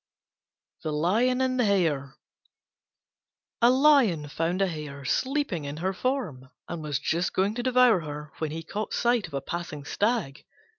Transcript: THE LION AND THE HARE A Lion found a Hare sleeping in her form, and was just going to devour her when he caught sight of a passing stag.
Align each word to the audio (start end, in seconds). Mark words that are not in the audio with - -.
THE 0.81 0.91
LION 0.91 1.41
AND 1.41 1.59
THE 1.59 1.65
HARE 1.65 2.15
A 3.61 3.69
Lion 3.69 4.27
found 4.29 4.59
a 4.59 4.65
Hare 4.65 5.05
sleeping 5.05 5.65
in 5.65 5.77
her 5.77 5.93
form, 5.93 6.49
and 6.67 6.81
was 6.81 6.97
just 6.97 7.33
going 7.33 7.53
to 7.53 7.61
devour 7.61 7.99
her 7.99 8.31
when 8.39 8.49
he 8.49 8.63
caught 8.63 8.95
sight 8.95 9.27
of 9.27 9.35
a 9.35 9.41
passing 9.41 9.85
stag. 9.85 10.43